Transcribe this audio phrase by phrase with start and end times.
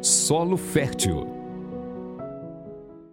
[0.00, 1.26] Solo Fértil.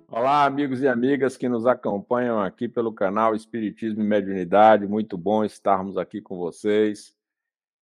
[0.08, 4.86] Olá, amigos e amigas que nos acompanham aqui pelo canal Espiritismo e Mediunidade.
[4.86, 7.16] Muito bom estarmos aqui com vocês.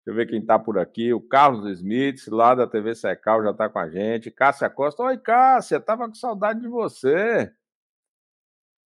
[0.05, 1.13] Deixa eu ver quem está por aqui.
[1.13, 4.29] O Carlos Smith, lá da TV Secal, já está com a gente.
[4.29, 5.01] Cássia Costa.
[5.03, 7.49] Oi, Cássia, estava com saudade de você.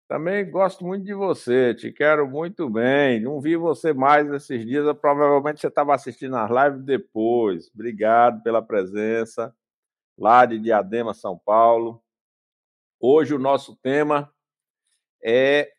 [0.07, 3.21] Também gosto muito de você, te quero muito bem.
[3.21, 7.69] Não vi você mais esses dias, provavelmente você estava assistindo as lives depois.
[7.75, 9.55] Obrigado pela presença,
[10.19, 12.03] lá de Diadema, São Paulo.
[12.99, 14.29] Hoje o nosso tema
[15.23, 15.71] é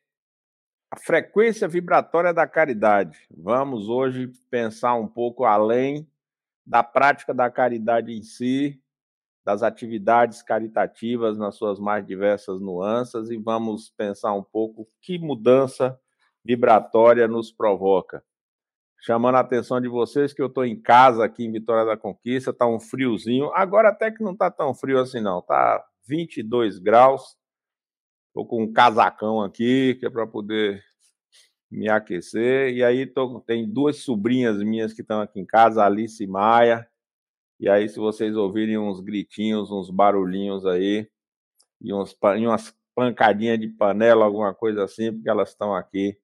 [0.91, 3.19] a frequência vibratória da caridade.
[3.31, 6.11] Vamos hoje pensar um pouco além
[6.65, 8.83] da prática da caridade em si,
[9.45, 16.01] das atividades caritativas nas suas mais diversas nuances e vamos pensar um pouco que mudança
[16.43, 18.25] vibratória nos provoca.
[19.03, 22.51] Chamando a atenção de vocês que eu estou em casa aqui em Vitória da Conquista,
[22.51, 23.51] está um friozinho.
[23.55, 27.37] Agora até que não está tão frio assim não, está 22 graus.
[28.29, 30.85] Estou com um casacão aqui, que é para poder
[31.71, 32.75] me aquecer.
[32.75, 36.87] E aí tô, tem duas sobrinhas minhas que estão aqui em casa, Alice e Maia.
[37.59, 41.09] E aí, se vocês ouvirem uns gritinhos, uns barulhinhos aí,
[41.81, 46.19] e, uns, e umas pancadinhas de panela, alguma coisa assim, porque elas estão aqui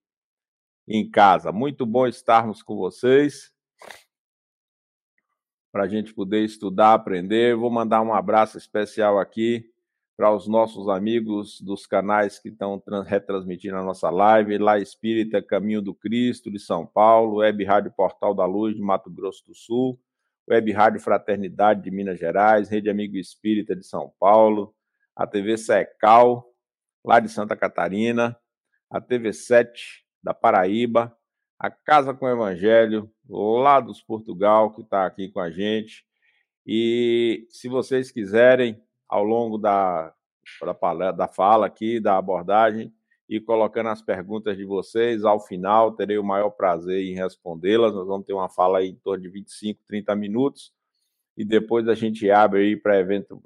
[0.86, 1.52] em casa.
[1.52, 3.52] Muito bom estarmos com vocês.
[5.72, 7.56] Para a gente poder estudar, aprender.
[7.56, 9.70] Vou mandar um abraço especial aqui
[10.16, 15.82] para os nossos amigos dos canais que estão retransmitindo a nossa live, Lá Espírita Caminho
[15.82, 20.00] do Cristo de São Paulo, Web Rádio Portal da Luz de Mato Grosso do Sul,
[20.48, 24.74] Web Rádio Fraternidade de Minas Gerais, Rede Amigo Espírita de São Paulo,
[25.14, 26.50] a TV Secal,
[27.04, 28.34] lá de Santa Catarina,
[28.88, 31.16] a TV 7 da Paraíba,
[31.56, 36.05] a Casa com Evangelho, lá dos Portugal, que está aqui com a gente.
[36.66, 40.12] E se vocês quiserem, ao longo da,
[40.60, 42.92] da, da fala aqui, da abordagem,
[43.28, 45.25] e colocando as perguntas de vocês.
[45.25, 47.94] Ao final, terei o maior prazer em respondê-las.
[47.94, 50.72] Nós vamos ter uma fala aí em torno de 25, 30 minutos.
[51.37, 53.41] E depois a gente abre aí para eventu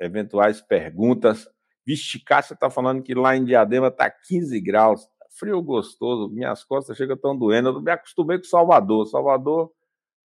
[0.00, 1.48] eventuais perguntas.
[1.86, 5.08] Vixe, Cássia está falando que lá em Diadema está 15 graus.
[5.38, 7.68] Frio gostoso, minhas costas chegam tão doendo.
[7.68, 9.06] Eu me acostumei com Salvador.
[9.06, 9.72] Salvador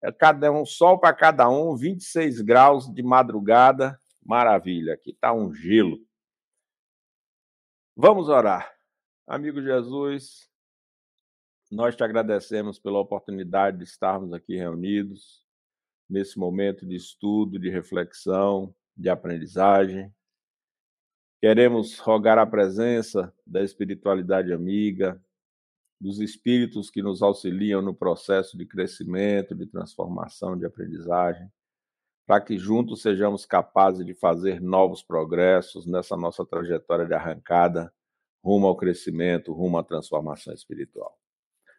[0.03, 3.99] é cada um, sol para cada um, 26 graus de madrugada.
[4.23, 4.95] Maravilha.
[4.95, 5.99] Aqui está um gelo.
[7.97, 8.71] Vamos orar.
[9.27, 10.49] Amigo Jesus,
[11.71, 15.43] nós te agradecemos pela oportunidade de estarmos aqui reunidos
[16.09, 20.15] nesse momento de estudo, de reflexão, de aprendizagem.
[21.41, 25.23] Queremos rogar a presença da espiritualidade amiga,
[26.01, 31.51] dos espíritos que nos auxiliam no processo de crescimento, de transformação, de aprendizagem
[32.29, 37.91] para que juntos sejamos capazes de fazer novos progressos nessa nossa trajetória de arrancada
[38.45, 41.19] rumo ao crescimento, rumo à transformação espiritual.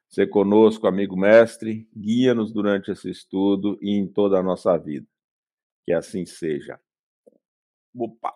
[0.09, 5.05] Ser conosco, amigo mestre, guia-nos durante esse estudo e em toda a nossa vida.
[5.85, 6.79] Que assim seja.
[7.95, 8.33] Opa!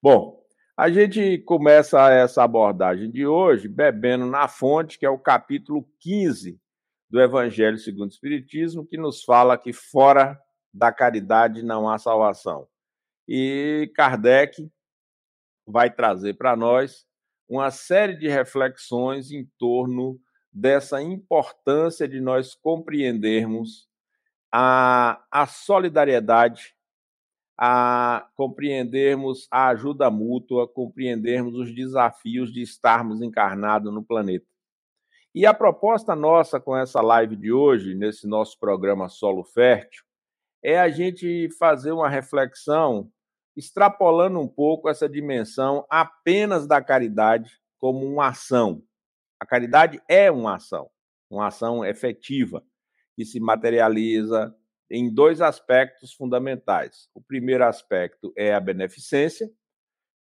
[0.00, 0.39] Bom,
[0.80, 6.58] a gente começa essa abordagem de hoje bebendo na fonte, que é o capítulo 15
[7.10, 10.40] do Evangelho segundo o Espiritismo, que nos fala que fora
[10.72, 12.66] da caridade não há salvação.
[13.28, 14.72] E Kardec
[15.66, 17.06] vai trazer para nós
[17.46, 20.18] uma série de reflexões em torno
[20.50, 23.86] dessa importância de nós compreendermos
[24.50, 26.74] a, a solidariedade,
[27.62, 34.46] a compreendermos a ajuda mútua, compreendermos os desafios de estarmos encarnados no planeta.
[35.34, 40.02] E a proposta nossa com essa live de hoje, nesse nosso programa Solo Fértil,
[40.62, 43.12] é a gente fazer uma reflexão
[43.54, 48.82] extrapolando um pouco essa dimensão apenas da caridade como uma ação.
[49.38, 50.88] A caridade é uma ação,
[51.28, 52.64] uma ação efetiva,
[53.14, 54.54] que se materializa
[54.90, 57.08] em dois aspectos fundamentais.
[57.14, 59.50] O primeiro aspecto é a beneficência,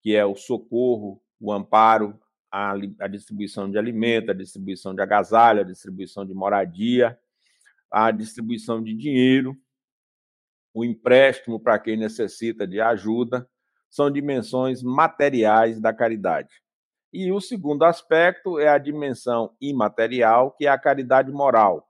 [0.01, 2.19] que é o socorro, o amparo,
[2.51, 7.18] a, a distribuição de alimento, a distribuição de agasalho, a distribuição de moradia,
[7.89, 9.57] a distribuição de dinheiro
[10.77, 13.50] o empréstimo para quem necessita de ajuda,
[13.89, 16.53] são dimensões materiais da caridade.
[17.12, 21.87] E o segundo aspecto é a dimensão imaterial, que é a caridade moral.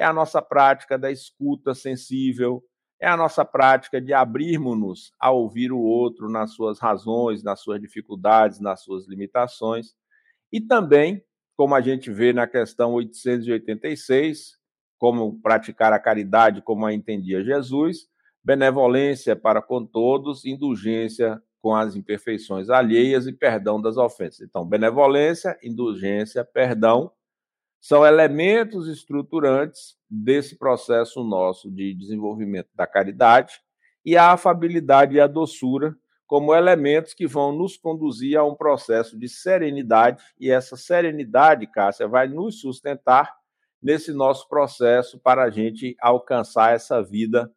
[0.00, 2.64] É a nossa prática da escuta sensível,
[2.98, 7.78] é a nossa prática de abrirmos-nos a ouvir o outro nas suas razões, nas suas
[7.78, 9.88] dificuldades, nas suas limitações.
[10.50, 11.22] E também,
[11.54, 14.58] como a gente vê na questão 886,
[14.98, 18.08] como praticar a caridade como a entendia Jesus,
[18.42, 24.40] benevolência para com todos, indulgência com as imperfeições alheias e perdão das ofensas.
[24.40, 27.12] Então, benevolência, indulgência, perdão
[27.80, 33.54] são elementos estruturantes desse processo nosso de desenvolvimento da caridade
[34.04, 35.96] e a afabilidade e a doçura
[36.30, 42.06] como elementos que vão nos conduzir a um processo de serenidade, e essa serenidade, Cássia,
[42.06, 43.34] vai nos sustentar
[43.82, 47.52] nesse nosso processo para a gente alcançar essa vida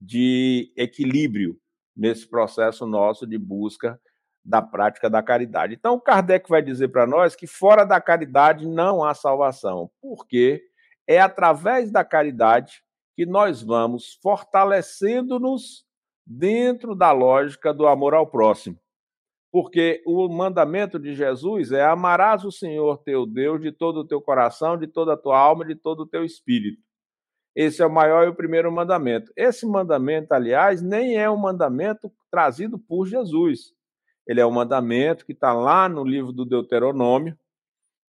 [0.00, 1.60] de equilíbrio,
[1.96, 4.00] nesse processo nosso de busca
[4.48, 5.74] da prática da caridade.
[5.74, 10.62] Então, Kardec vai dizer para nós que fora da caridade não há salvação, porque
[11.06, 12.82] é através da caridade
[13.14, 15.84] que nós vamos fortalecendo-nos
[16.26, 18.78] dentro da lógica do amor ao próximo.
[19.52, 24.20] Porque o mandamento de Jesus é: amarás o Senhor teu Deus de todo o teu
[24.20, 26.82] coração, de toda a tua alma, de todo o teu espírito.
[27.54, 29.30] Esse é o maior e o primeiro mandamento.
[29.36, 33.76] Esse mandamento, aliás, nem é um mandamento trazido por Jesus.
[34.28, 37.36] Ele é um mandamento que está lá no livro do Deuteronômio,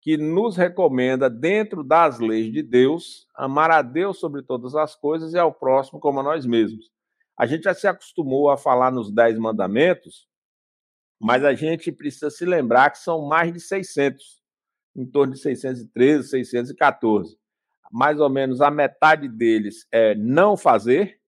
[0.02, 5.34] que nos recomenda, dentro das leis de Deus, amar a Deus sobre todas as coisas
[5.34, 6.92] e ao próximo como a nós mesmos.
[7.38, 10.28] A gente já se acostumou a falar nos Dez Mandamentos,
[11.18, 14.42] mas a gente precisa se lembrar que são mais de 600,
[14.98, 17.38] em torno de 613, 614.
[17.92, 21.20] Mais ou menos a metade deles é não fazer,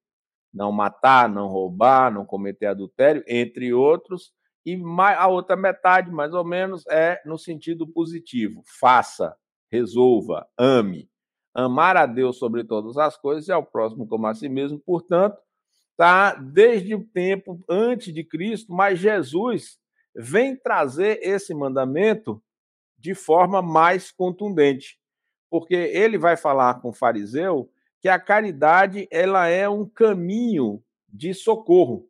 [0.53, 4.33] não matar, não roubar, não cometer adultério, entre outros,
[4.65, 9.35] e a outra metade, mais ou menos, é no sentido positivo: faça,
[9.71, 11.09] resolva, ame.
[11.53, 15.37] Amar a Deus sobre todas as coisas e ao próximo como a si mesmo, portanto,
[15.97, 19.77] tá desde o tempo antes de Cristo, mas Jesus
[20.15, 22.41] vem trazer esse mandamento
[22.97, 24.97] de forma mais contundente,
[25.49, 27.69] porque ele vai falar com o fariseu
[27.99, 32.07] que a caridade ela é um caminho de socorro.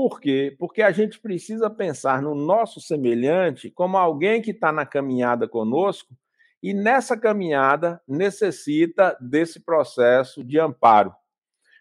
[0.00, 0.56] Por quê?
[0.58, 6.16] Porque a gente precisa pensar no nosso semelhante como alguém que está na caminhada conosco
[6.62, 11.14] e nessa caminhada necessita desse processo de amparo.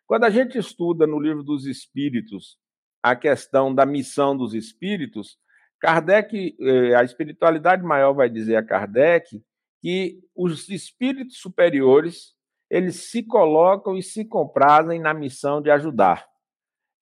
[0.06, 2.58] Quando a gente estuda no livro dos Espíritos
[3.02, 5.38] a questão da missão dos espíritos,
[5.80, 9.42] Kardec, eh, a espiritualidade maior vai dizer a Kardec
[9.82, 12.36] que os espíritos superiores
[12.70, 16.29] eles se colocam e se comprazem na missão de ajudar.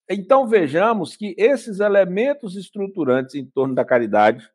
[0.10, 4.50] Então vejamos que esses elementos estruturantes em torno da caridade,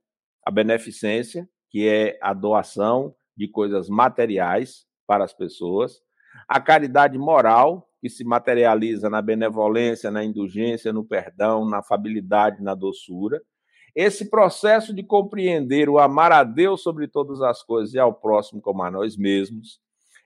[0.46, 6.00] a beneficência, que é a doação de coisas materiais para as pessoas,
[6.48, 12.74] a caridade moral, que se materializa na benevolência, na indulgência, no perdão, na afabilidade, na
[12.74, 13.40] doçura.
[13.94, 18.60] Esse processo de compreender o amar a Deus sobre todas as coisas e ao próximo
[18.60, 19.80] como a nós mesmos.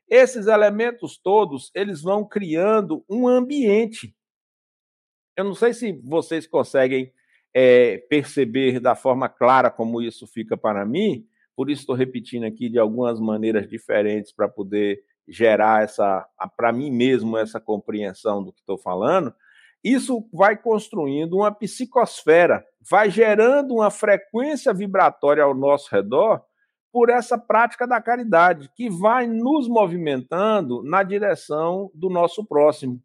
[0.08, 4.15] Esses elementos todos, eles vão criando um ambiente.
[5.36, 7.12] Eu não sei se vocês conseguem
[7.54, 12.68] é, perceber da forma clara como isso fica para mim, por isso estou repetindo aqui
[12.68, 18.60] de algumas maneiras diferentes para poder gerar essa, para mim mesmo, essa compreensão do que
[18.60, 19.34] estou falando,
[19.82, 26.42] isso vai construindo uma psicosfera, vai gerando uma frequência vibratória ao nosso redor
[26.92, 33.00] por essa prática da caridade, que vai nos movimentando na direção do nosso próximo.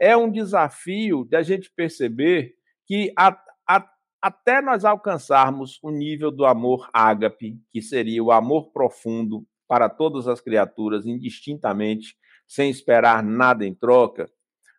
[0.00, 2.54] É um desafio de a gente perceber
[2.86, 3.88] que a, a,
[4.20, 10.28] até nós alcançarmos o nível do amor ágape, que seria o amor profundo, para todas
[10.28, 12.16] as criaturas indistintamente,
[12.46, 14.30] sem esperar nada em troca,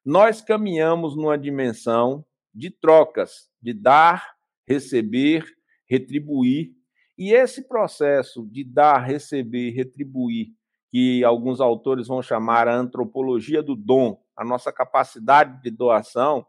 [0.06, 2.24] nós caminhamos numa dimensão
[2.54, 4.36] de trocas, de dar,
[4.68, 5.46] receber,
[5.90, 6.72] retribuir.
[7.18, 10.54] E esse processo de dar, receber, retribuir,
[10.96, 16.46] que alguns autores vão chamar a antropologia do dom, a nossa capacidade de doação,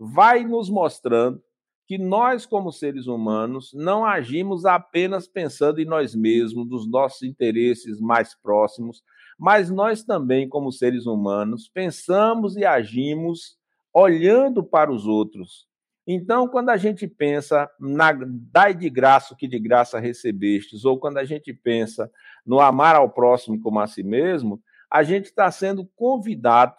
[0.00, 1.42] vai nos mostrando
[1.86, 8.00] que nós, como seres humanos, não agimos apenas pensando em nós mesmos, dos nossos interesses
[8.00, 9.02] mais próximos,
[9.38, 13.58] mas nós também, como seres humanos, pensamos e agimos
[13.92, 15.66] olhando para os outros.
[16.06, 20.98] Então, quando a gente pensa na dai de graça o que de graça recebestes, ou
[20.98, 22.10] quando a gente pensa
[22.44, 26.74] no amar ao próximo como a si mesmo, a gente está sendo convidado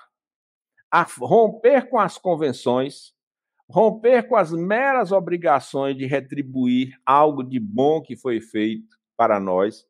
[0.91, 3.13] a romper com as convenções,
[3.67, 9.87] romper com as meras obrigações de retribuir algo de bom que foi feito para nós,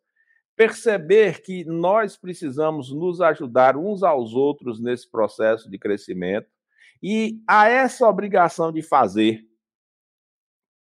[0.56, 6.53] perceber que nós precisamos nos ajudar uns aos outros nesse processo de crescimento
[7.04, 9.46] e a essa obrigação de fazer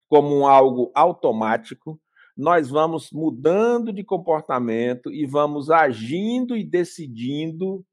[0.08, 2.00] como algo automático,
[2.36, 7.84] nós vamos mudando de comportamento e vamos agindo e decidindo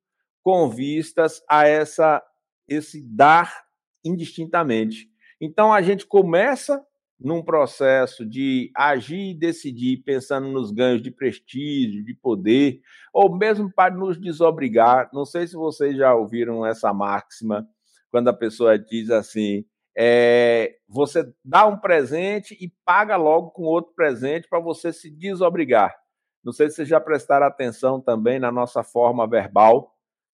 [0.43, 2.23] com vistas a essa
[2.67, 3.63] esse dar
[4.05, 5.09] indistintamente.
[5.41, 6.85] Então a gente começa
[7.19, 12.79] num processo de agir e decidir pensando nos ganhos de prestígio, de poder,
[13.11, 15.09] ou mesmo para nos desobrigar.
[15.11, 17.67] Não sei se vocês já ouviram essa máxima,
[18.11, 19.65] quando a pessoa diz assim:
[19.97, 25.95] é, você dá um presente e paga logo com outro presente para você se desobrigar.
[26.43, 29.93] Não sei se vocês já prestaram atenção também na nossa forma verbal,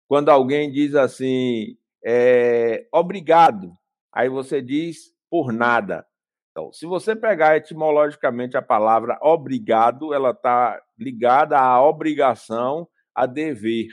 [0.08, 3.72] quando alguém diz assim, é, obrigado,
[4.12, 6.06] aí você diz por nada.
[6.52, 13.88] Então, se você pegar etimologicamente a palavra obrigado, ela está ligada à obrigação, a dever.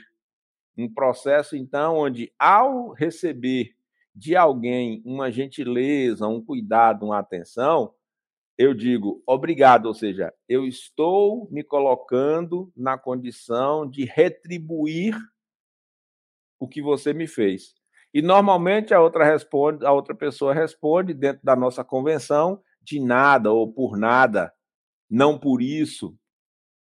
[0.77, 3.75] Um processo, então, onde ao receber
[4.15, 7.93] de alguém uma gentileza, um cuidado, uma atenção,
[8.57, 15.17] eu digo obrigado, ou seja, eu estou me colocando na condição de retribuir
[16.59, 17.73] o que você me fez.
[18.13, 23.51] E normalmente a outra responde, a outra pessoa responde dentro da nossa convenção de nada
[23.51, 24.53] ou por nada,
[25.09, 26.15] não por isso.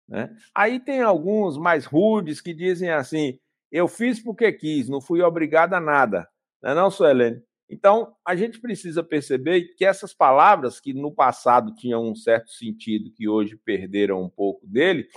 [0.08, 0.34] Né?
[0.54, 3.38] Aí tem alguns mais rudes que dizem assim:
[3.70, 6.28] eu fiz porque quis, não fui obrigado a nada.
[6.62, 7.42] Não é não, Suelene?
[7.68, 13.12] Então, a gente precisa perceber que essas palavras, que no passado tinham um certo sentido,
[13.12, 15.08] que hoje perderam um pouco dele,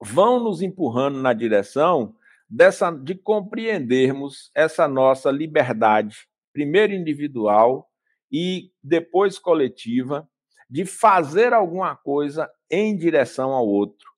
[0.00, 2.16] vão nos empurrando na direção
[2.50, 7.88] dessa de compreendermos essa nossa liberdade, primeiro individual
[8.30, 10.28] e depois coletiva,
[10.68, 14.11] de fazer alguma coisa em direção ao outro,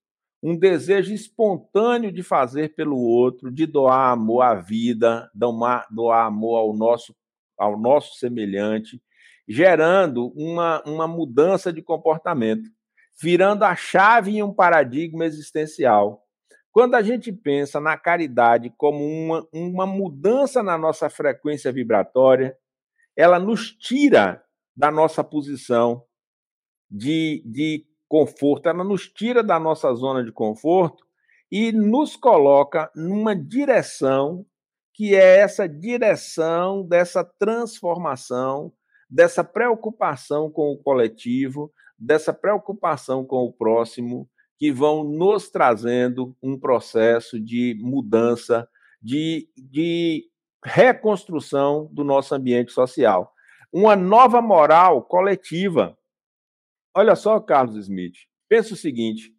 [0.44, 5.86] um desejo espontâneo de fazer pelo outro, de doar amor à vida, doar,
[6.26, 7.16] amor ao nosso,
[7.56, 9.02] ao nosso semelhante,
[9.48, 12.68] gerando uma, uma mudança de comportamento,
[13.18, 16.22] virando a chave em um paradigma existencial.
[16.70, 22.54] Quando a gente pensa na caridade como uma, uma mudança na nossa frequência vibratória,
[23.16, 24.44] ela nos tira
[24.76, 26.04] da nossa posição
[26.90, 31.04] de, de conforto, ela nos tira da nossa zona de conforto
[31.50, 34.47] e nos coloca numa direção
[34.92, 38.73] que é essa direção dessa transformação,
[39.11, 46.56] dessa preocupação com o coletivo, dessa preocupação com o próximo, que vão nos trazendo um
[46.56, 48.68] processo de mudança,
[49.02, 50.23] de, de
[50.64, 53.33] reconstrução do nosso ambiente social.
[53.73, 55.99] Uma nova moral coletiva.
[56.96, 58.14] Olha só, Carlos Smith,
[58.48, 59.34] pensa o seguinte: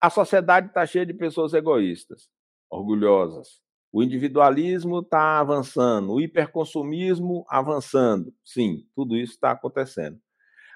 [0.00, 2.28] a sociedade está cheia de pessoas egoístas,
[2.70, 3.60] orgulhosas.
[3.92, 8.32] O individualismo está avançando, o hiperconsumismo avançando.
[8.44, 10.18] Sim, tudo isso está acontecendo.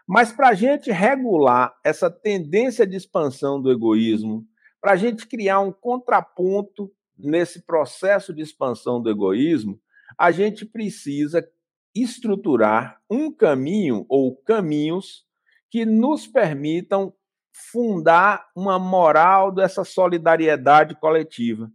[0.06, 4.46] Mas para a gente regular essa tendência de expansão do egoísmo,
[4.80, 9.78] para a gente criar um contraponto nesse processo de expansão do egoísmo,
[10.18, 11.46] a gente precisa
[11.94, 15.26] estruturar um caminho ou caminhos
[15.70, 17.14] que nos permitam
[17.52, 21.70] fundar uma moral dessa solidariedade coletiva.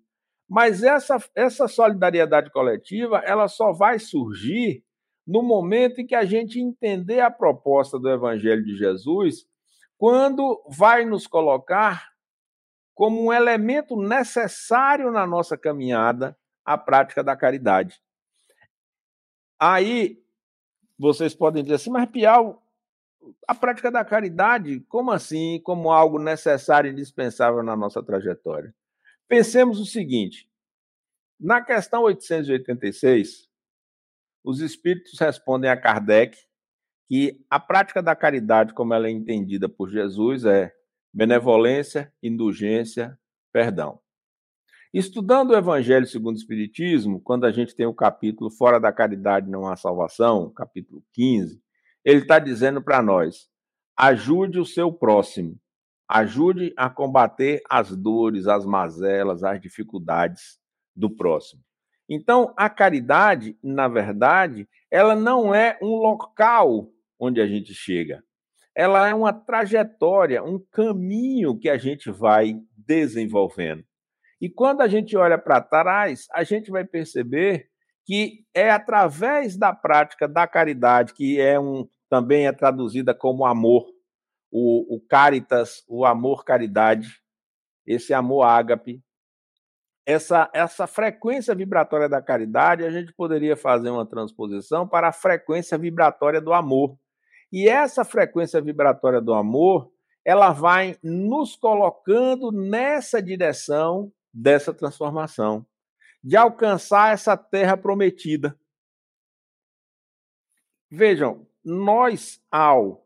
[0.48, 4.84] Mas essa, essa solidariedade coletiva ela só vai surgir
[5.26, 9.48] no momento em que a gente entender a proposta do Evangelho de Jesus,
[9.98, 12.10] quando vai nos colocar
[12.94, 18.00] como um elemento necessário na nossa caminhada a prática da caridade.
[19.60, 20.24] Aí
[20.98, 22.65] vocês podem dizer assim, mas Piau,
[23.48, 25.60] a prática da caridade, como assim?
[25.64, 28.74] Como algo necessário e indispensável na nossa trajetória?
[29.28, 30.50] Pensemos o seguinte:
[31.40, 33.50] na questão 886,
[34.44, 36.38] os espíritos respondem a Kardec
[37.08, 40.74] que a prática da caridade, como ela é entendida por Jesus, é
[41.14, 43.18] benevolência, indulgência,
[43.52, 44.00] perdão.
[44.94, 49.50] Estudando o Evangelho segundo o Espiritismo, quando a gente tem o capítulo Fora da Caridade
[49.50, 51.62] não há salvação, capítulo 15,
[52.06, 53.50] ele está dizendo para nós:
[53.98, 55.60] ajude o seu próximo,
[56.08, 60.60] ajude a combater as dores, as mazelas, as dificuldades
[60.96, 61.62] do próximo.
[62.08, 66.88] Então, a caridade, na verdade, ela não é um local
[67.20, 68.24] onde a gente chega.
[68.76, 73.84] Ela é uma trajetória, um caminho que a gente vai desenvolvendo.
[74.40, 77.70] E quando a gente olha para trás, a gente vai perceber
[78.06, 83.86] que é através da prática da caridade, que é um também é traduzida como amor,
[84.50, 87.22] o, o caritas, o amor caridade,
[87.86, 89.04] esse amor ágape,
[90.06, 95.78] essa, essa frequência vibratória da caridade, a gente poderia fazer uma transposição para a frequência
[95.78, 96.98] vibratória do amor.
[97.52, 99.92] E essa frequência vibratória do amor,
[100.24, 105.66] ela vai nos colocando nessa direção dessa transformação,
[106.24, 108.58] de alcançar essa terra prometida.
[110.90, 113.04] Vejam, nós, ao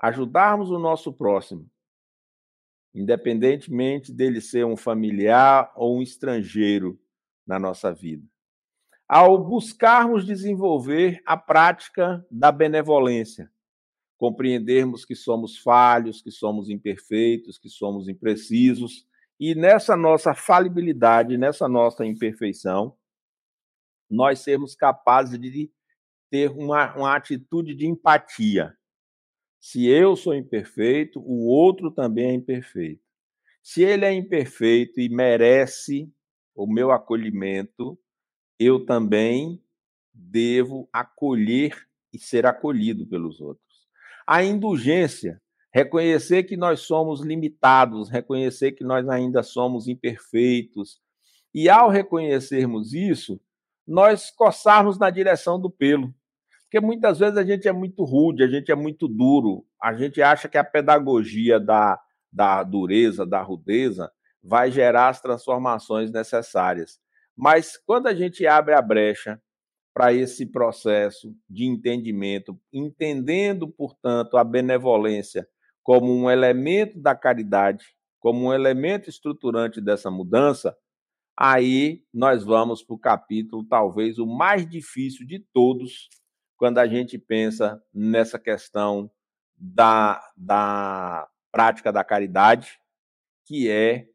[0.00, 1.68] ajudarmos o nosso próximo,
[2.94, 6.98] independentemente dele ser um familiar ou um estrangeiro
[7.44, 8.24] na nossa vida,
[9.08, 13.50] ao buscarmos desenvolver a prática da benevolência,
[14.16, 19.06] compreendermos que somos falhos, que somos imperfeitos, que somos imprecisos,
[19.40, 22.96] e nessa nossa falibilidade, nessa nossa imperfeição,
[24.10, 25.50] nós sermos capazes de
[26.30, 28.74] ter uma, uma atitude de empatia.
[29.60, 33.02] Se eu sou imperfeito, o outro também é imperfeito.
[33.62, 36.10] Se ele é imperfeito e merece
[36.54, 37.98] o meu acolhimento,
[38.58, 39.62] eu também
[40.12, 43.86] devo acolher e ser acolhido pelos outros.
[44.26, 45.40] A indulgência,
[45.72, 51.00] reconhecer que nós somos limitados, reconhecer que nós ainda somos imperfeitos.
[51.54, 53.40] E ao reconhecermos isso,
[53.86, 56.14] nós coçarmos na direção do pelo.
[56.68, 60.20] Porque muitas vezes a gente é muito rude, a gente é muito duro, a gente
[60.20, 61.98] acha que a pedagogia da,
[62.30, 67.00] da dureza, da rudeza, vai gerar as transformações necessárias.
[67.34, 69.40] Mas quando a gente abre a brecha
[69.94, 75.48] para esse processo de entendimento, entendendo, portanto, a benevolência
[75.82, 80.76] como um elemento da caridade, como um elemento estruturante dessa mudança,
[81.34, 86.10] aí nós vamos para o capítulo, talvez o mais difícil de todos,
[86.58, 89.08] quando a gente pensa nessa questão
[89.56, 92.80] da, da prática da caridade,
[93.46, 94.10] que é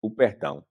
[0.00, 0.64] o perdão.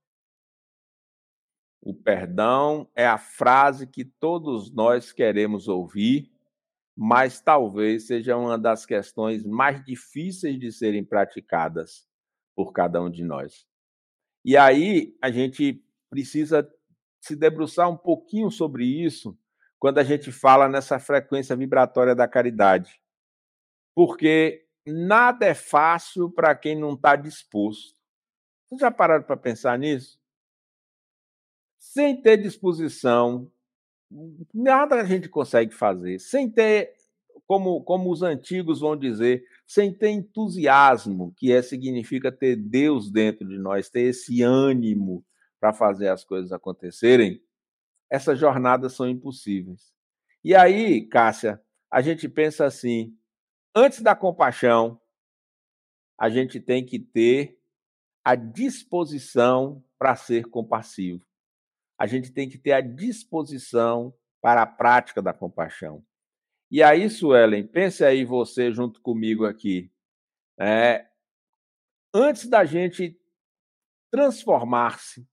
[1.82, 6.32] O perdão é a frase que todos nós queremos ouvir,
[6.96, 12.08] mas talvez seja uma das questões mais difíceis de serem praticadas
[12.56, 13.68] por cada um de nós.
[14.46, 16.70] E aí a gente precisa
[17.20, 19.38] se debruçar um pouquinho sobre isso
[19.80, 23.02] quando a gente fala nessa frequência vibratória da caridade.
[23.96, 27.96] Porque nada é fácil para quem não está disposto.
[28.68, 30.20] Vocês já pararam para pensar nisso?
[31.80, 33.50] Sem ter disposição,
[34.54, 36.20] nada a gente consegue fazer.
[36.20, 36.94] Sem ter,
[37.48, 43.48] como, como os antigos vão dizer, sem ter entusiasmo, que é, significa ter Deus dentro
[43.48, 45.26] de nós, ter esse ânimo
[45.60, 47.42] para fazer as coisas acontecerem,
[48.10, 49.94] essas jornadas são impossíveis.
[50.44, 53.18] E aí, Cássia, a gente pensa assim:
[53.76, 55.00] antes da compaixão,
[56.18, 57.60] a gente tem que ter
[58.24, 61.26] a disposição para ser compassivo.
[61.98, 66.06] A gente tem que ter a disposição para a prática da compaixão.
[66.72, 69.92] E aí, Suelen, pense aí você junto comigo aqui.
[70.60, 71.08] É,
[72.14, 73.20] antes da gente
[74.12, 75.28] transformar-se,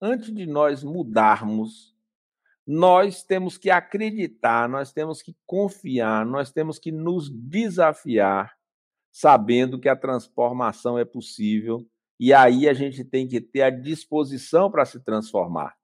[0.00, 1.93] antes de nós mudarmos,
[2.66, 8.56] nós temos que acreditar, nós temos que confiar, nós temos que nos desafiar,
[9.12, 11.86] sabendo que a transformação é possível,
[12.18, 15.76] e aí a gente tem que ter a disposição para se transformar.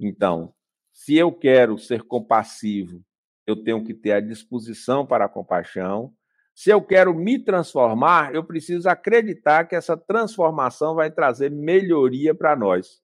[0.00, 0.54] Então,
[0.92, 3.04] se eu quero ser compassivo,
[3.46, 6.14] eu tenho que ter a disposição para a compaixão.
[6.54, 12.56] Se eu quero me transformar, eu preciso acreditar que essa transformação vai trazer melhoria para
[12.56, 13.03] nós.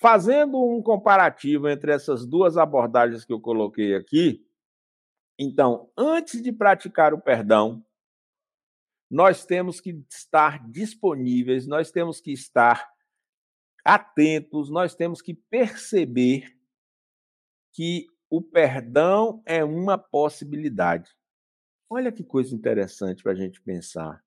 [0.00, 4.42] Fazendo um comparativo entre essas duas abordagens que eu coloquei aqui,
[5.38, 7.84] então, antes de praticar o perdão,
[9.10, 12.90] nós temos que estar disponíveis, nós temos que estar
[13.84, 16.56] atentos, nós temos que perceber
[17.74, 21.10] que o perdão é uma possibilidade.
[21.90, 24.24] Olha que coisa interessante para a gente pensar.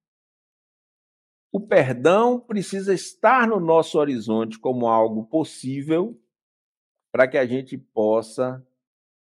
[1.56, 6.20] O perdão precisa estar no nosso horizonte como algo possível
[7.12, 8.66] para que a gente possa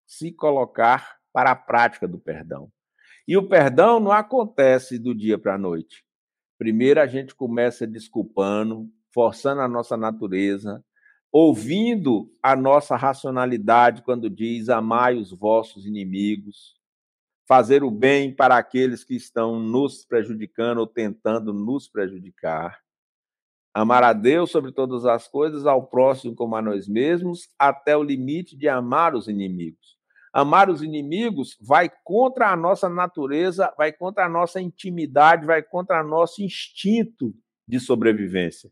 [0.06, 2.70] se colocar para a prática do perdão.
[3.26, 6.04] E o perdão não acontece do dia para a noite.
[6.56, 10.84] Primeiro a gente começa desculpando, forçando a nossa natureza,
[11.32, 16.79] ouvindo a nossa racionalidade quando diz: amai os vossos inimigos,
[17.50, 22.78] fazer o bem para aqueles que estão nos prejudicando ou tentando nos prejudicar.
[23.74, 28.04] Amar a Deus sobre todas as coisas, ao próximo como a nós mesmos, até o
[28.04, 29.98] limite de amar os inimigos.
[30.32, 36.04] Amar os inimigos vai contra a nossa natureza, vai contra a nossa intimidade, vai contra
[36.04, 37.34] o nosso instinto
[37.66, 38.70] de sobrevivência.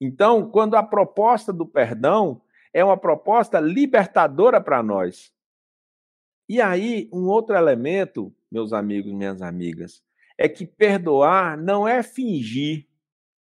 [0.00, 5.32] Então, quando a proposta do perdão é uma proposta libertadora para nós,
[6.48, 10.02] e aí, um outro elemento, meus amigos, minhas amigas,
[10.36, 12.86] é que perdoar não é fingir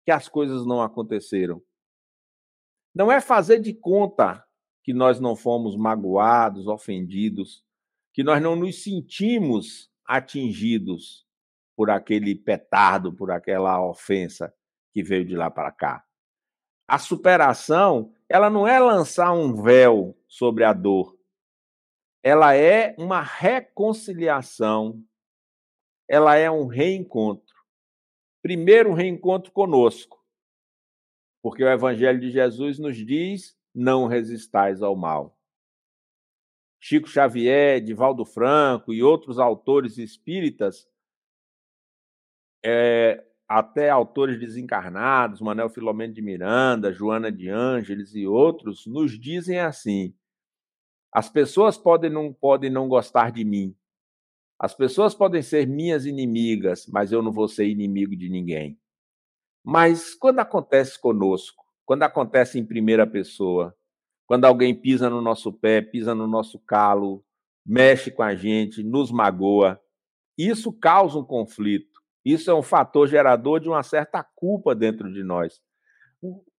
[0.04, 1.60] que as coisas não aconteceram.
[2.94, 4.44] Não é fazer de conta
[4.82, 7.64] que nós não fomos magoados, ofendidos,
[8.12, 11.26] que nós não nos sentimos atingidos
[11.76, 14.54] por aquele petardo, por aquela ofensa
[14.92, 16.04] que veio de lá para cá.
[16.88, 21.15] A superação, ela não é lançar um véu sobre a dor.
[22.28, 25.00] Ela é uma reconciliação.
[26.08, 27.54] Ela é um reencontro.
[28.42, 30.20] Primeiro, um reencontro conosco.
[31.40, 35.38] Porque o evangelho de Jesus nos diz: não resistais ao mal.
[36.80, 40.90] Chico Xavier, Divaldo Franco e outros autores espíritas
[42.64, 49.60] é, até autores desencarnados, Manuel Filomeno de Miranda, Joana de Ângeles e outros, nos dizem
[49.60, 50.12] assim:
[51.16, 53.74] as pessoas podem não, podem não gostar de mim,
[54.58, 58.78] as pessoas podem ser minhas inimigas, mas eu não vou ser inimigo de ninguém.
[59.64, 63.74] Mas quando acontece conosco, quando acontece em primeira pessoa,
[64.26, 67.24] quando alguém pisa no nosso pé, pisa no nosso calo,
[67.64, 69.80] mexe com a gente, nos magoa,
[70.36, 71.98] isso causa um conflito.
[72.22, 75.62] Isso é um fator gerador de uma certa culpa dentro de nós.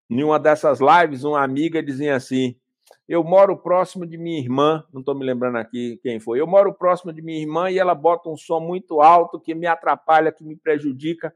[0.09, 2.59] Em uma dessas lives, uma amiga dizia assim:
[3.07, 6.39] Eu moro próximo de minha irmã, não estou me lembrando aqui quem foi.
[6.39, 9.65] Eu moro próximo de minha irmã e ela bota um som muito alto que me
[9.65, 11.33] atrapalha, que me prejudica.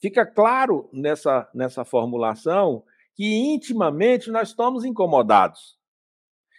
[0.00, 5.78] Fica claro nessa, nessa formulação que intimamente nós estamos incomodados.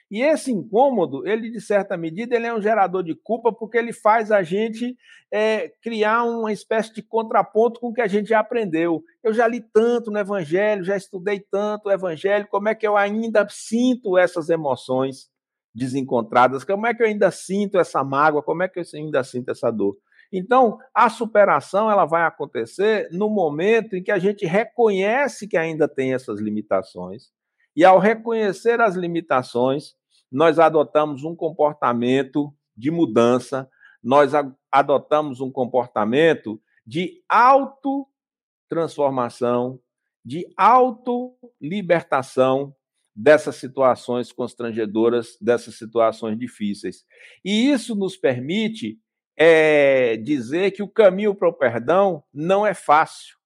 [0.09, 3.91] E esse incômodo, ele de certa medida, ele é um gerador de culpa porque ele
[3.91, 4.95] faz a gente
[5.31, 9.03] é, criar uma espécie de contraponto com o que a gente já aprendeu.
[9.21, 12.95] Eu já li tanto no Evangelho, já estudei tanto o Evangelho, como é que eu
[12.95, 15.29] ainda sinto essas emoções
[15.75, 16.63] desencontradas?
[16.63, 18.41] Como é que eu ainda sinto essa mágoa?
[18.41, 19.97] Como é que eu ainda sinto essa dor?
[20.31, 25.87] Então, a superação ela vai acontecer no momento em que a gente reconhece que ainda
[25.87, 27.29] tem essas limitações
[27.77, 29.93] e ao reconhecer as limitações,
[30.31, 33.67] nós adotamos um comportamento de mudança,
[34.03, 34.33] nós
[34.71, 39.79] adotamos um comportamento de autotransformação,
[40.23, 42.75] de autolibertação
[43.15, 47.03] dessas situações constrangedoras, dessas situações difíceis.
[47.43, 48.99] E isso nos permite
[49.35, 53.37] é, dizer que o caminho para o perdão não é fácil.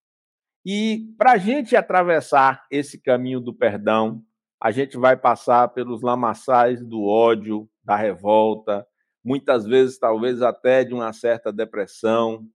[0.66, 4.24] E para a gente atravessar esse caminho do perdão,
[4.62, 8.86] a gente vai passar pelos lamaçais do ódio, da revolta,
[9.24, 12.48] muitas vezes, talvez até de uma certa depressão,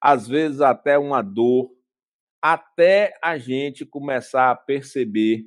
[0.00, 1.70] às vezes até uma dor,
[2.42, 5.44] até a gente começar a perceber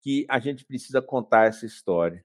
[0.00, 2.24] que a gente precisa contar essa história.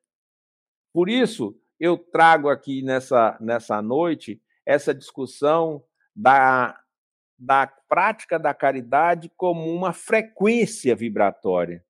[0.93, 5.83] Por isso, eu trago aqui nessa, nessa noite essa discussão
[6.15, 6.79] da
[7.37, 11.83] da prática da caridade como uma frequência vibratória.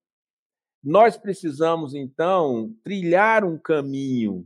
[0.83, 4.45] Nós precisamos, então, trilhar um caminho,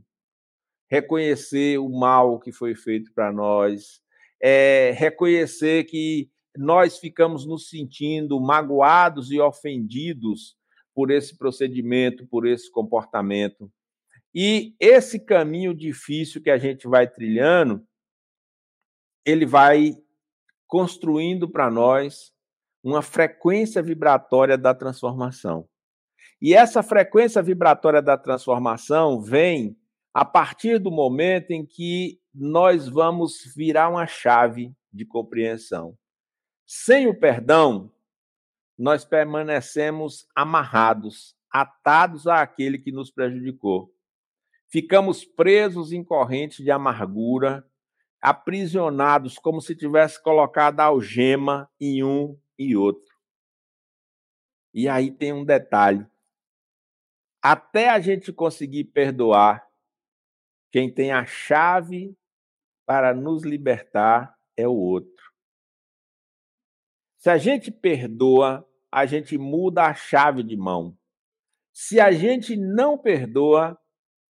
[0.88, 4.00] reconhecer o mal que foi feito para nós,
[4.40, 10.56] é, reconhecer que nós ficamos nos sentindo magoados e ofendidos
[10.94, 13.70] por esse procedimento, por esse comportamento.
[14.34, 17.84] E esse caminho difícil que a gente vai trilhando,
[19.24, 19.96] ele vai
[20.68, 22.32] construindo para nós
[22.82, 25.68] uma frequência vibratória da transformação.
[26.40, 29.76] E essa frequência vibratória da transformação vem
[30.14, 35.96] a partir do momento em que nós vamos virar uma chave de compreensão.
[36.66, 37.90] Sem o perdão,
[38.76, 43.92] nós permanecemos amarrados, atados àquele que nos prejudicou.
[44.68, 47.66] Ficamos presos em correntes de amargura,
[48.20, 53.16] aprisionados como se tivesse colocado a algema em um e outro.
[54.74, 56.06] E aí tem um detalhe.
[57.42, 59.66] Até a gente conseguir perdoar,
[60.70, 62.16] quem tem a chave
[62.86, 65.24] para nos libertar é o outro.
[67.18, 70.96] Se a gente perdoa, a gente muda a chave de mão.
[71.72, 73.78] Se a gente não perdoa,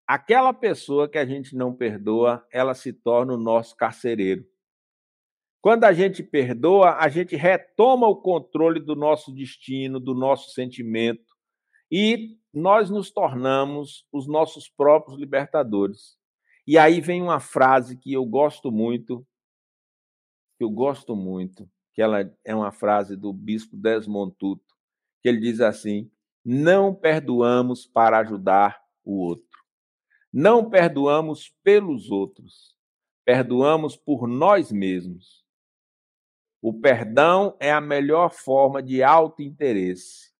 [0.05, 4.45] aquela pessoa que a gente não perdoa, ela se torna o nosso carcereiro.
[5.61, 11.31] Quando a gente perdoa, a gente retoma o controle do nosso destino, do nosso sentimento,
[11.91, 16.17] e nós nos tornamos os nossos próprios libertadores.
[16.65, 19.25] E aí vem uma frase que eu gosto muito,
[20.58, 24.73] que eu gosto muito, que ela é uma frase do bispo Desmond Tutu,
[25.21, 26.10] que ele diz assim:
[26.45, 29.60] "Não perdoamos para ajudar o outro.
[30.32, 32.73] Não perdoamos pelos outros,
[33.25, 35.43] perdoamos por nós mesmos.
[36.62, 40.31] O perdão é a melhor forma de autointeresse.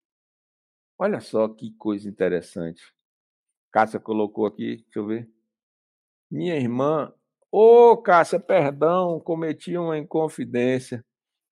[1.02, 2.84] Olha só que coisa interessante.
[3.72, 5.28] Cássia colocou aqui, deixa eu ver.
[6.30, 7.12] Minha irmã,
[7.52, 11.04] ô oh, Cássia, perdão, cometi uma inconfidência.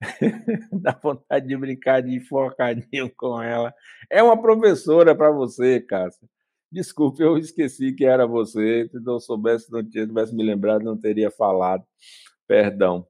[0.71, 3.73] Dá vontade de brincar de enforcadinho com ela.
[4.07, 6.29] É uma professora para você, Cássia.
[6.71, 8.87] Desculpe, eu esqueci que era você.
[8.87, 11.83] Se eu soubesse, não tivesse me lembrado, não teria falado.
[12.47, 13.07] Perdão.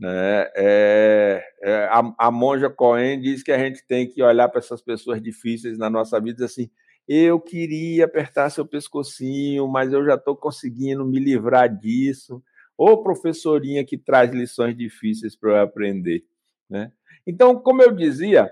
[0.00, 0.50] Né?
[0.56, 4.80] É, é, a, a monja Cohen diz que a gente tem que olhar para essas
[4.80, 6.70] pessoas difíceis na nossa vida assim.
[7.06, 12.42] Eu queria apertar seu pescocinho, mas eu já estou conseguindo me livrar disso.
[12.78, 16.24] Ou professorinha que traz lições difíceis para eu aprender.
[16.68, 16.90] Né?
[17.26, 18.50] Então, como eu dizia,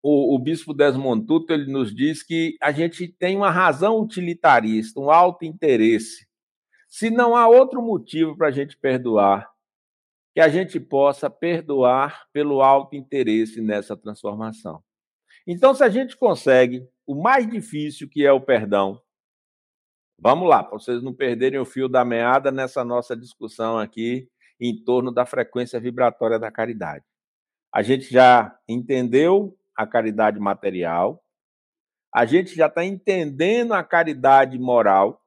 [0.00, 5.00] o, o, bispo Desmond Tutu ele nos diz que a gente tem uma razão utilitarista,
[5.00, 6.28] um alto interesse.
[6.88, 9.53] Se não há outro motivo para a gente perdoar,
[10.34, 14.82] que a gente possa perdoar pelo alto interesse nessa transformação.
[15.46, 19.00] Então, se a gente consegue o mais difícil, que é o perdão,
[20.18, 24.28] vamos lá, para vocês não perderem o fio da meada nessa nossa discussão aqui
[24.60, 27.04] em torno da frequência vibratória da caridade.
[27.72, 31.22] A gente já entendeu a caridade material,
[32.12, 35.20] a gente já está entendendo a caridade moral,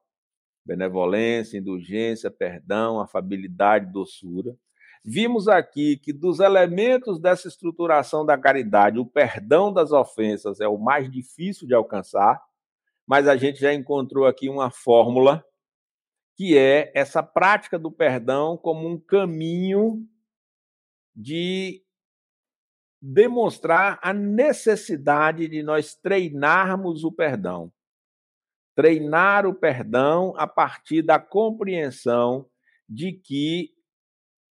[0.66, 4.54] benevolência, indulgência, perdão, afabilidade, doçura.
[5.10, 10.76] Vimos aqui que dos elementos dessa estruturação da caridade, o perdão das ofensas é o
[10.76, 12.38] mais difícil de alcançar,
[13.06, 15.42] mas a gente já encontrou aqui uma fórmula
[16.36, 20.06] que é essa prática do perdão como um caminho
[21.16, 21.82] de
[23.00, 27.72] demonstrar a necessidade de nós treinarmos o perdão.
[28.76, 32.46] Treinar o perdão a partir da compreensão
[32.86, 33.77] de que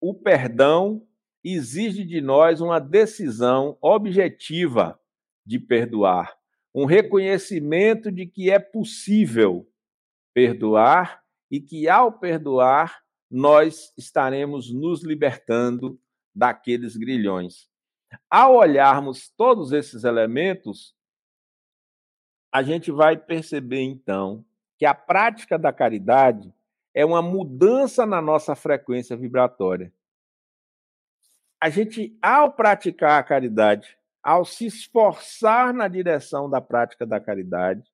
[0.01, 1.05] o perdão
[1.43, 4.99] exige de nós uma decisão objetiva
[5.45, 6.37] de perdoar,
[6.73, 9.67] um reconhecimento de que é possível
[10.33, 15.99] perdoar e que, ao perdoar, nós estaremos nos libertando
[16.35, 17.69] daqueles grilhões.
[18.29, 20.95] Ao olharmos todos esses elementos,
[22.53, 24.45] a gente vai perceber então
[24.77, 26.53] que a prática da caridade
[26.97, 29.93] é uma mudança na nossa frequência vibratória.
[31.61, 37.87] A gente, ao praticar a caridade, ao se esforçar na direção da prática da caridade,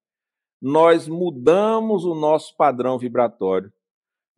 [0.62, 3.74] nós mudamos o nosso padrão vibratório.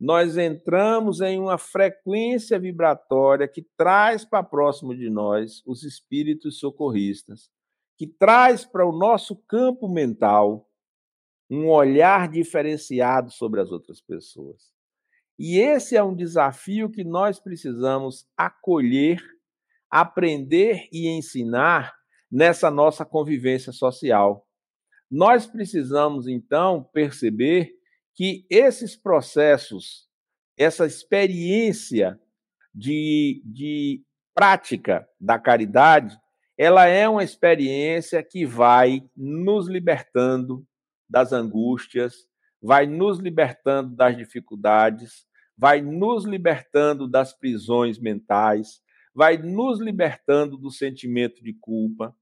[0.00, 7.52] Nós entramos em uma frequência vibratória que traz para próximo de nós os espíritos socorristas,
[7.96, 10.68] que traz para o nosso campo mental
[11.50, 14.74] um olhar diferenciado sobre as outras pessoas.
[15.38, 19.22] E esse é um desafio que nós precisamos acolher,
[19.90, 21.94] aprender e ensinar
[22.30, 24.46] nessa nossa convivência social.
[25.10, 27.72] Nós precisamos, então, perceber
[28.14, 30.08] que esses processos,
[30.58, 32.18] essa experiência
[32.74, 34.02] de, de
[34.34, 36.18] prática da caridade,
[36.58, 40.66] ela é uma experiência que vai nos libertando
[41.08, 42.26] das angústias,
[42.60, 48.82] vai nos libertando das dificuldades, vai nos libertando das prisões mentais,
[49.14, 52.14] vai nos libertando do sentimento de culpa.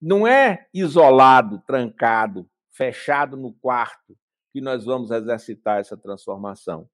[0.00, 4.16] Não é isolado, trancado, fechado no quarto
[4.52, 6.88] que nós vamos exercitar essa transformação.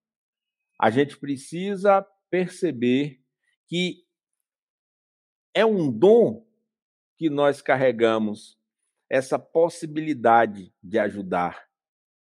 [0.78, 3.22] A gente precisa perceber
[3.66, 4.04] que
[5.54, 6.46] é um dom
[7.16, 8.59] que nós carregamos
[9.09, 11.66] essa possibilidade de ajudar,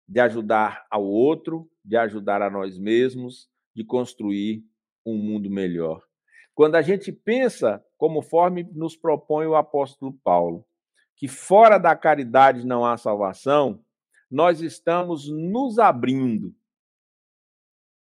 [0.09, 4.65] de ajudar ao outro, de ajudar a nós mesmos, de construir
[5.05, 6.03] um mundo melhor.
[6.55, 10.67] Quando a gente pensa, conforme nos propõe o apóstolo Paulo,
[11.17, 13.85] que fora da caridade não há salvação,
[14.31, 16.55] nós estamos nos abrindo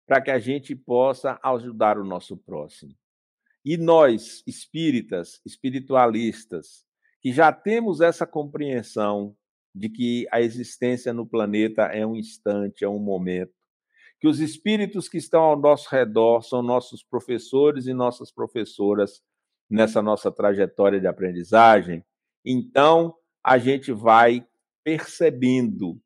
[0.05, 2.95] para que a gente possa ajudar o nosso próximo.
[3.63, 6.86] E nós, espíritas, espiritualistas,
[7.27, 9.35] que já temos essa compreensão
[9.75, 13.51] de que a existência no planeta é um instante, é um momento,
[14.17, 19.21] que os espíritos que estão ao nosso redor são nossos professores e nossas professoras
[19.69, 22.01] nessa nossa trajetória de aprendizagem,
[22.45, 23.13] então
[23.43, 24.47] a gente vai
[24.81, 25.99] percebendo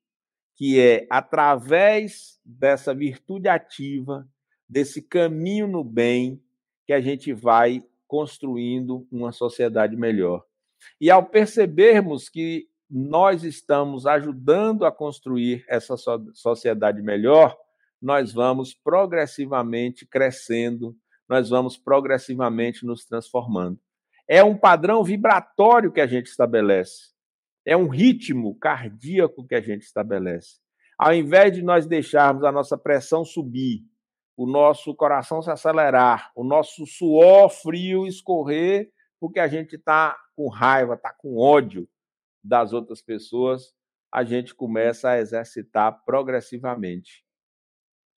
[0.56, 4.28] que é através dessa virtude ativa,
[4.68, 6.42] desse caminho no bem,
[6.88, 10.50] que a gente vai construindo uma sociedade melhor.
[11.00, 15.96] E ao percebermos que nós estamos ajudando a construir essa
[16.34, 17.58] sociedade melhor,
[18.02, 20.96] nós vamos progressivamente crescendo,
[21.30, 23.80] nós vamos progressivamente nos transformando.
[24.28, 27.12] É um padrão vibratório que a gente estabelece.
[27.66, 30.60] É um ritmo cardíaco que a gente estabelece.
[30.98, 33.84] Ao invés de nós deixarmos a nossa pressão subir,
[34.36, 38.90] o nosso coração se acelerar, o nosso suor frio escorrer,
[39.20, 41.88] porque a gente está com raiva, está com ódio
[42.44, 43.76] das outras pessoas,
[44.12, 47.24] a gente começa a exercitar progressivamente.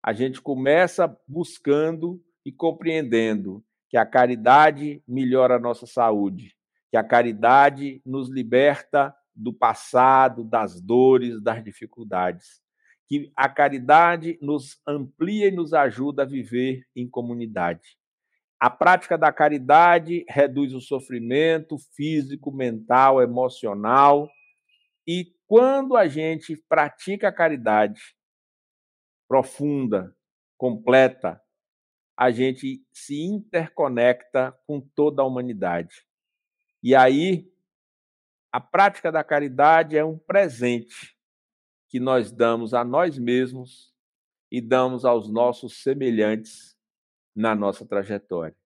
[0.00, 6.56] A gente começa buscando e compreendendo que a caridade melhora a nossa saúde,
[6.90, 12.62] que a caridade nos liberta do passado, das dores, das dificuldades,
[13.08, 17.98] que a caridade nos amplia e nos ajuda a viver em comunidade.
[18.62, 24.31] A prática da caridade reduz o sofrimento físico, mental, emocional.
[25.05, 28.01] E quando a gente pratica a caridade
[29.27, 30.16] profunda,
[30.57, 31.42] completa,
[32.16, 36.07] a gente se interconecta com toda a humanidade.
[36.81, 37.53] E aí,
[38.53, 41.18] a prática da caridade é um presente
[41.88, 43.92] que nós damos a nós mesmos
[44.53, 46.71] e damos aos nossos semelhantes
[47.34, 48.56] na nossa trajetória.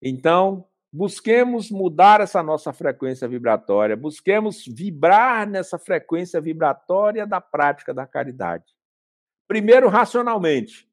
[0.00, 8.06] Então, busquemos mudar essa nossa frequência vibratória, busquemos vibrar nessa frequência vibratória da prática da
[8.06, 8.74] caridade.
[9.48, 10.90] Primeiro, racionalmente,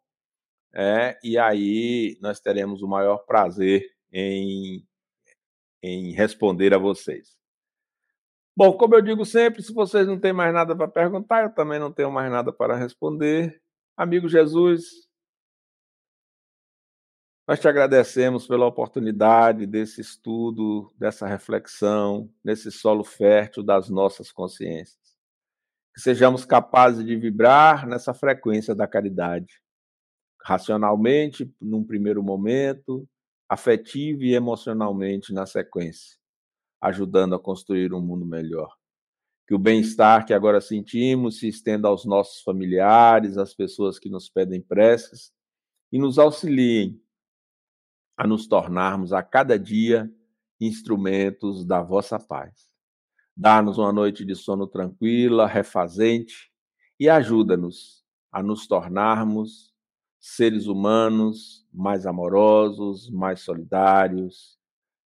[0.75, 4.83] É, e aí nós teremos o maior prazer em,
[5.83, 7.37] em responder a vocês.
[8.57, 11.79] Bom, como eu digo sempre, se vocês não têm mais nada para perguntar, eu também
[11.79, 13.61] não tenho mais nada para responder.
[13.99, 15.09] Amigo Jesus,
[17.49, 25.17] nós te agradecemos pela oportunidade desse estudo, dessa reflexão, nesse solo fértil das nossas consciências.
[25.93, 29.61] Que sejamos capazes de vibrar nessa frequência da caridade,
[30.45, 33.05] racionalmente, num primeiro momento,
[33.49, 36.17] afetivo e emocionalmente na sequência,
[36.81, 38.79] ajudando a construir um mundo melhor.
[39.49, 44.29] Que o bem-estar que agora sentimos se estenda aos nossos familiares, às pessoas que nos
[44.29, 45.33] pedem preces
[45.91, 47.03] e nos auxiliem
[48.15, 50.13] a nos tornarmos a cada dia
[50.61, 52.69] instrumentos da vossa paz.
[53.35, 56.53] Dá-nos uma noite de sono tranquila, refazente
[57.01, 59.73] e ajuda-nos a nos tornarmos
[60.21, 64.59] seres humanos mais amorosos, mais solidários,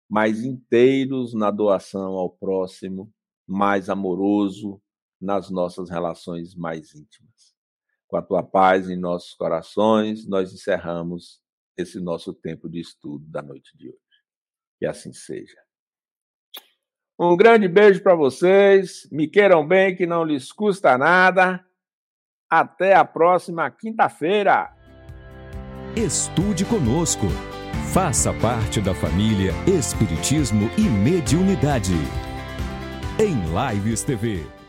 [0.08, 3.12] mais inteiros na doação ao próximo,
[3.50, 4.80] mais amoroso
[5.20, 7.54] nas nossas relações mais íntimas.
[8.06, 11.40] Com a tua paz em nossos corações, nós encerramos
[11.76, 13.98] esse nosso tempo de estudo da noite de hoje.
[14.78, 15.58] Que assim seja.
[17.18, 19.08] Um grande beijo para vocês.
[19.12, 21.64] Me queiram bem, que não lhes custa nada.
[22.48, 24.74] Até a próxima quinta-feira.
[25.96, 27.26] Estude conosco.
[27.92, 32.29] Faça parte da família Espiritismo e Mediunidade.
[33.18, 34.59] Em Lives TV.